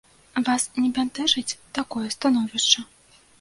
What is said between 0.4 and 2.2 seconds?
Вас не бянтэжыць такое